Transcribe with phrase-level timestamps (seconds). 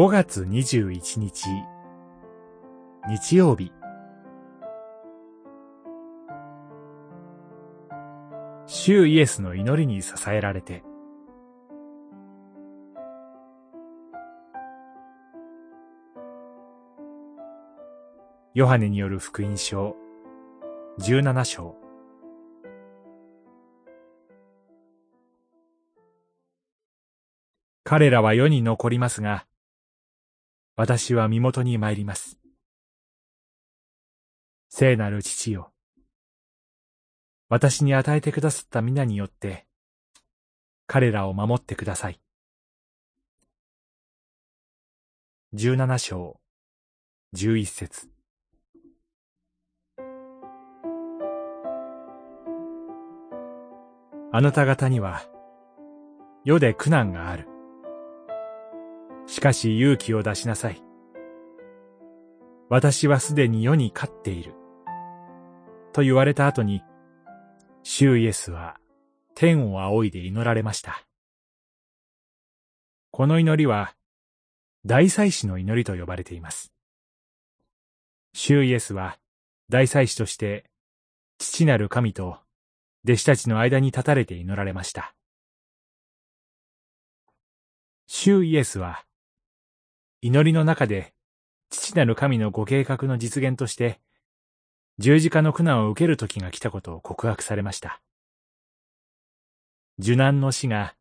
[0.00, 1.44] 5月21日、
[3.06, 3.70] 日曜日。
[8.64, 10.82] 主イエスの祈りに支えられて、
[18.54, 19.96] ヨハネによる福音書、
[20.98, 21.76] 17章。
[27.84, 29.44] 彼らは世に残りますが、
[30.82, 32.38] 私は身元に参ります。
[34.70, 35.74] 聖なる父よ。
[37.50, 39.66] 私に与えてくださった皆によって、
[40.86, 42.18] 彼らを守ってください。
[45.52, 46.40] 十七章、
[47.34, 48.08] 十一節。
[54.32, 55.28] あなた方には、
[56.46, 57.49] 世で苦難がある。
[59.30, 60.82] しかし勇気を出しなさい。
[62.68, 64.54] 私はすでに世に勝っている。
[65.92, 66.82] と言われた後に、
[67.84, 68.76] シューイエスは
[69.36, 71.06] 天を仰いで祈られました。
[73.12, 73.94] この祈りは、
[74.84, 76.72] 大祭司の祈りと呼ばれています。
[78.32, 79.16] シューイエスは
[79.68, 80.64] 大祭司として
[81.38, 82.38] 父なる神と
[83.04, 85.14] 弟子たちの間に立たれて祈られました。
[88.08, 89.04] シューイエスは
[90.22, 91.14] 祈りの中で、
[91.70, 94.00] 父なる神のご計画の実現として、
[94.98, 98.02] 十字架の苦難を受ける時が来たことを告白されました。
[99.98, 100.94] 受難の死が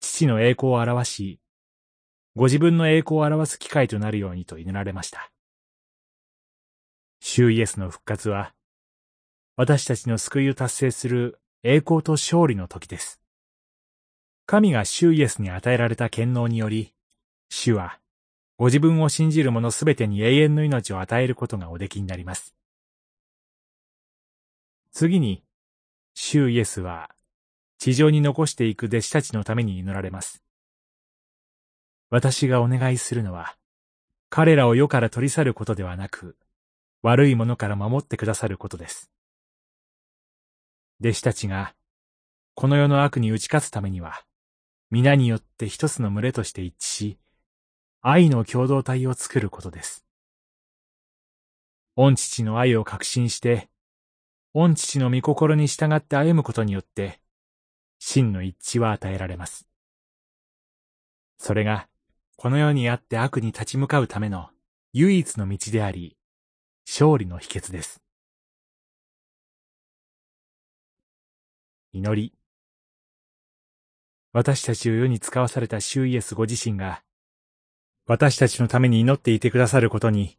[0.00, 1.40] 父の栄光を表し、
[2.34, 5.30] ご自分の栄光を表す機会となるようにと祈られました。
[7.20, 8.54] 主イエスの復活は、
[9.56, 13.20] 私たちの救いを達成する栄光と勝利の時です。
[14.46, 16.92] 神が主イエスに与えられた権能により、
[17.48, 18.00] 主は
[18.56, 22.54] ご自分を信じる者すべてに永遠の命を与えることがおできになります。
[24.92, 25.42] 次に、
[26.14, 27.10] 主イエスは、
[27.78, 30.44] 地上に残していく弟子たちのために祈られます。
[32.10, 33.56] 私がお願いするのは、
[34.30, 36.36] 彼らを世から取り去ることではなく、
[37.02, 39.10] 悪いものから守ってくださることです。
[41.00, 41.74] 弟子たちが、
[42.54, 44.24] この世の悪に打ち勝つためには、
[44.90, 47.18] 皆によって一つの群れとして一致し、
[48.06, 50.04] 愛の共同体を作ることです。
[51.96, 53.70] 御父の愛を確信して、
[54.52, 57.18] 御父の御心に従って歩むことによって、
[57.98, 59.66] 真の一致は与えられます。
[61.38, 61.88] それが、
[62.36, 64.50] この世にあって悪に立ち向かうための
[64.92, 66.18] 唯一の道であり、
[66.86, 68.02] 勝利の秘訣です。
[71.94, 72.34] 祈り。
[74.34, 77.03] 私たちを世に使わされたシュイエスご自身が、
[78.06, 80.36] 私たちのために祈っていてくださることに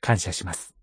[0.00, 0.74] 感謝します。